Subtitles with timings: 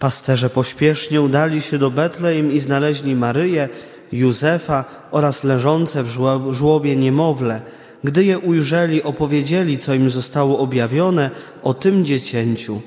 [0.00, 3.68] Pasterze pośpiesznie udali się do Betlejem i znaleźli Maryję,
[4.12, 6.08] Józefa oraz leżące w
[6.50, 7.62] żłobie niemowlę.
[8.04, 11.30] Gdy je ujrzeli, opowiedzieli, co im zostało objawione
[11.62, 12.82] o tym dziecięciu.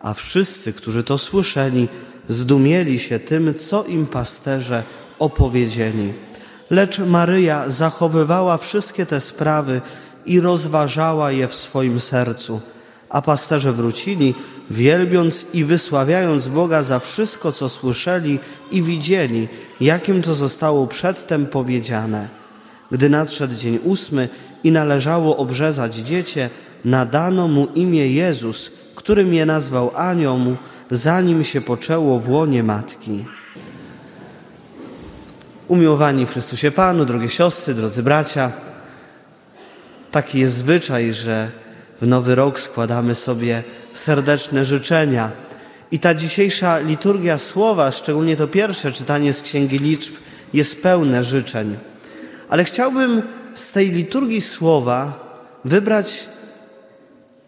[0.00, 1.88] A wszyscy, którzy to słyszeli,
[2.28, 4.82] zdumieli się tym, co im pasterze
[5.18, 6.12] opowiedzieli.
[6.70, 9.80] Lecz Maryja zachowywała wszystkie te sprawy
[10.26, 12.60] i rozważała je w swoim sercu.
[13.14, 14.34] A pasterze wrócili,
[14.70, 18.38] wielbiąc i wysławiając Boga za wszystko, co słyszeli
[18.70, 19.48] i widzieli,
[19.80, 22.28] jakim to zostało przedtem powiedziane.
[22.90, 24.28] Gdy nadszedł dzień ósmy
[24.64, 26.50] i należało obrzezać dziecię,
[26.84, 30.38] nadano mu imię Jezus, którym je nazwał anioł,
[30.90, 33.24] zanim się poczęło w łonie matki.
[35.68, 38.52] Umiłowani w Chrystusie Panu, drogie siostry, drodzy bracia,
[40.10, 41.63] taki jest zwyczaj, że
[42.00, 45.30] w nowy rok składamy sobie serdeczne życzenia.
[45.90, 50.14] I ta dzisiejsza liturgia słowa, szczególnie to pierwsze czytanie z Księgi Liczb,
[50.52, 51.76] jest pełne życzeń.
[52.48, 53.22] Ale chciałbym
[53.54, 55.12] z tej liturgii słowa
[55.64, 56.28] wybrać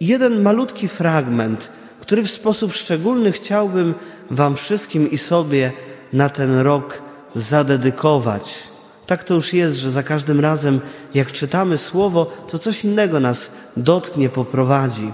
[0.00, 3.94] jeden malutki fragment, który w sposób szczególny chciałbym
[4.30, 5.72] Wam wszystkim i sobie
[6.12, 7.02] na ten rok
[7.34, 8.69] zadedykować.
[9.10, 10.80] Tak to już jest, że za każdym razem,
[11.14, 15.12] jak czytamy słowo, to coś innego nas dotknie, poprowadzi.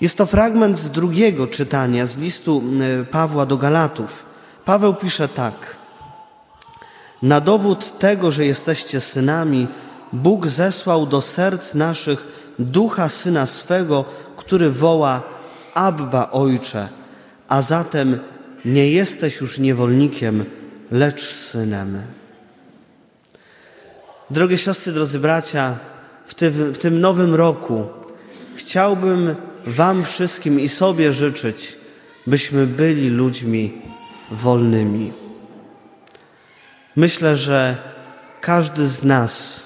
[0.00, 2.62] Jest to fragment z drugiego czytania z listu
[3.10, 4.26] Pawła do Galatów.
[4.64, 5.76] Paweł pisze tak:
[7.22, 9.68] Na dowód tego, że jesteście synami,
[10.12, 12.26] Bóg zesłał do serc naszych
[12.58, 14.04] ducha syna swego,
[14.36, 15.22] który woła:
[15.74, 16.88] Abba, ojcze.
[17.48, 18.18] A zatem
[18.64, 20.44] nie jesteś już niewolnikiem,
[20.90, 22.19] lecz synem.
[24.30, 25.78] Drogie siostry, drodzy bracia,
[26.26, 27.86] w tym, w tym nowym roku
[28.56, 29.34] chciałbym
[29.66, 31.78] Wam wszystkim i sobie życzyć,
[32.26, 33.82] byśmy byli ludźmi
[34.30, 35.12] wolnymi.
[36.96, 37.76] Myślę, że
[38.40, 39.62] każdy z nas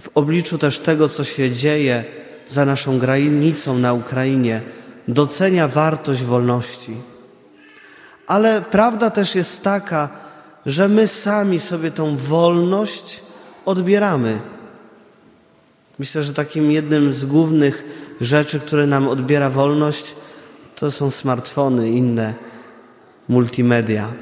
[0.00, 2.04] w obliczu też tego, co się dzieje
[2.46, 4.62] za naszą granicą na Ukrainie,
[5.08, 6.96] docenia wartość wolności.
[8.26, 10.08] Ale prawda też jest taka,
[10.66, 13.23] że my sami sobie tą wolność
[13.64, 14.40] odbieramy.
[15.98, 17.84] Myślę, że takim jednym z głównych
[18.20, 20.14] rzeczy, które nam odbiera wolność,
[20.74, 22.34] to są smartfony, inne
[23.28, 24.12] multimedia.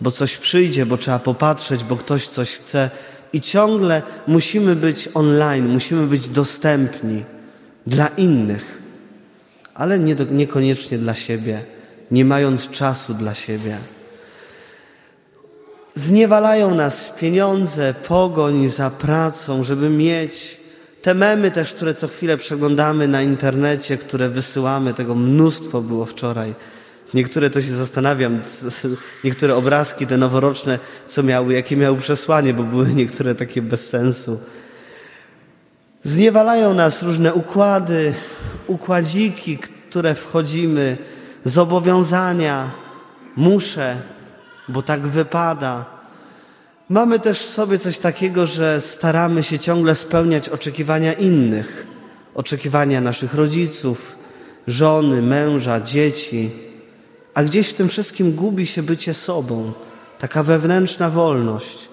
[0.00, 2.90] Bo coś przyjdzie, bo trzeba popatrzeć, bo ktoś coś chce
[3.32, 7.24] i ciągle musimy być online, musimy być dostępni
[7.86, 8.82] dla innych,
[9.74, 11.64] ale nie do, niekoniecznie dla siebie,
[12.10, 13.78] nie mając czasu dla siebie.
[15.94, 20.60] Zniewalają nas pieniądze, pogoń za pracą, żeby mieć
[21.02, 26.54] te memy też, które co chwilę przeglądamy na internecie, które wysyłamy, tego mnóstwo było wczoraj.
[27.14, 28.40] Niektóre to się zastanawiam,
[29.24, 34.38] niektóre obrazki te noworoczne, co miały, jakie miały przesłanie, bo były niektóre takie bez sensu.
[36.02, 38.14] Zniewalają nas różne układy,
[38.66, 40.96] układziki, które wchodzimy,
[41.44, 42.70] zobowiązania.
[43.36, 43.96] Muszę,
[44.68, 45.84] bo tak wypada.
[46.88, 51.86] Mamy też w sobie coś takiego, że staramy się ciągle spełniać oczekiwania innych,
[52.34, 54.16] oczekiwania naszych rodziców,
[54.66, 56.50] żony, męża, dzieci,
[57.34, 59.72] a gdzieś w tym wszystkim gubi się bycie sobą,
[60.18, 61.88] taka wewnętrzna wolność.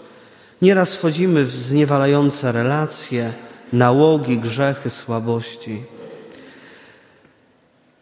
[0.62, 3.34] Nieraz wchodzimy w zniewalające relacje,
[3.74, 5.84] nałogi, grzechy, słabości.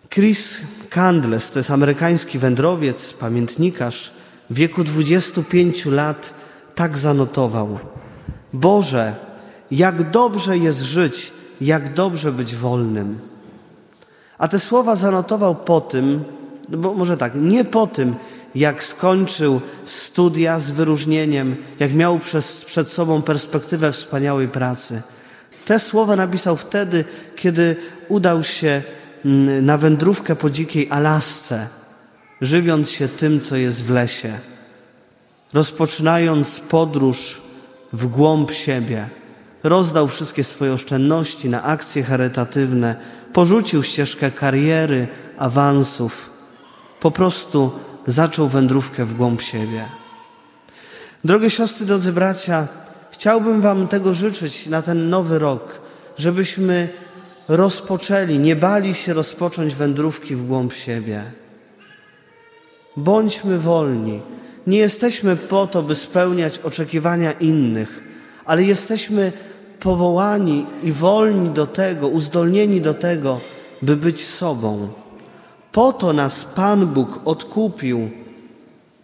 [0.10, 4.12] Chris Candles to jest amerykański wędrowiec, pamiętnikarz,
[4.50, 6.34] w wieku 25 lat
[6.76, 7.80] tak zanotował:
[8.54, 9.16] Boże,
[9.72, 13.20] jak dobrze jest żyć, jak dobrze być wolnym.
[14.38, 16.24] A te słowa zanotował po tym,
[16.70, 18.16] no bo może tak, nie po tym,
[18.56, 25.02] jak skończył studia z wyróżnieniem, jak miał przez, przed sobą perspektywę wspaniałej pracy.
[25.66, 27.06] Te słowa napisał wtedy,
[27.36, 27.76] kiedy
[28.08, 28.82] udał się
[29.26, 31.68] mm, na wędrówkę po dzikiej Alasce,
[32.42, 34.40] żywiąc się tym, co jest w lesie
[35.54, 37.42] rozpoczynając podróż
[37.94, 39.10] w głąb siebie,
[39.64, 42.96] rozdał wszystkie swoje oszczędności na akcje charytatywne,
[43.34, 45.08] porzucił ścieżkę kariery,
[45.38, 46.30] awansów,
[47.00, 47.72] po prostu
[48.08, 49.86] zaczął wędrówkę w głąb siebie.
[51.24, 52.68] Drogie siostry, drodzy bracia,
[53.12, 55.82] chciałbym Wam tego życzyć na ten nowy rok,
[56.18, 56.90] żebyśmy
[57.48, 61.24] rozpoczęli, nie bali się rozpocząć wędrówki w głąb siebie.
[62.98, 64.22] Bądźmy wolni,
[64.68, 68.04] nie jesteśmy po to, by spełniać oczekiwania innych,
[68.46, 69.32] ale jesteśmy
[69.80, 73.40] powołani i wolni do tego, uzdolnieni do tego,
[73.82, 74.90] by być sobą.
[75.72, 78.10] Po to nas Pan Bóg odkupił,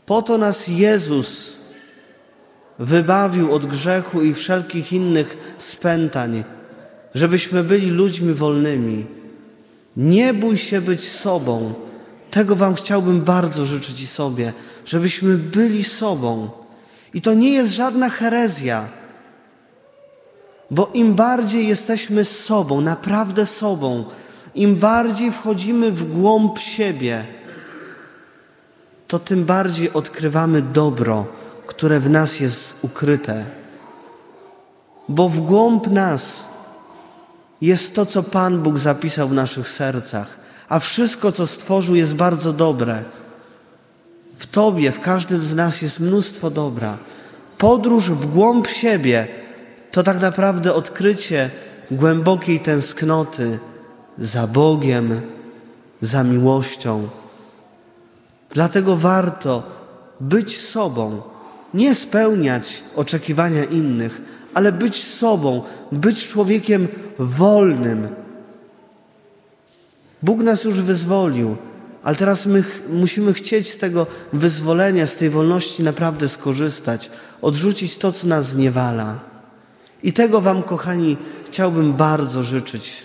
[0.06, 1.58] po to nas Jezus
[2.80, 6.44] wybawił od grzechu i wszelkich innych spętań,
[7.16, 9.06] żebyśmy byli ludźmi wolnymi.
[9.98, 11.74] Nie bój się być sobą.
[12.36, 14.54] Tego Wam chciałbym bardzo życzyć i sobie,
[14.86, 16.50] żebyśmy byli sobą.
[17.14, 18.90] I to nie jest żadna herezja,
[20.72, 24.06] bo im bardziej jesteśmy sobą, naprawdę sobą,
[24.56, 27.26] im bardziej wchodzimy w głąb siebie,
[29.08, 31.26] to tym bardziej odkrywamy dobro,
[31.66, 33.46] które w nas jest ukryte.
[35.10, 36.48] Bo w głąb nas
[37.62, 40.45] jest to, co Pan Bóg zapisał w naszych sercach,
[40.76, 43.04] a wszystko, co stworzył, jest bardzo dobre.
[44.38, 46.98] W Tobie, w każdym z nas jest mnóstwo dobra.
[47.58, 49.28] Podróż w głąb siebie
[49.92, 51.50] to tak naprawdę odkrycie
[51.92, 53.60] głębokiej tęsknoty
[54.20, 55.22] za Bogiem,
[56.02, 57.08] za miłością.
[58.52, 59.64] Dlatego warto
[60.20, 61.22] być sobą,
[61.74, 64.22] nie spełniać oczekiwania innych,
[64.54, 65.62] ale być sobą,
[65.92, 66.88] być człowiekiem
[67.20, 68.25] wolnym.
[70.26, 71.58] Bóg nas już wyzwolił,
[72.04, 77.10] ale teraz my ch musimy chcieć z tego wyzwolenia, z tej wolności naprawdę skorzystać,
[77.42, 79.20] odrzucić to, co nas zniewala.
[80.04, 83.04] I tego Wam, kochani, chciałbym bardzo życzyć.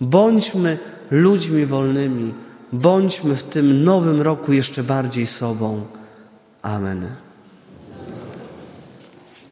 [0.00, 0.78] Bądźmy
[1.10, 2.34] ludźmi wolnymi,
[2.72, 5.86] bądźmy w tym nowym roku jeszcze bardziej sobą.
[6.62, 7.23] Amen.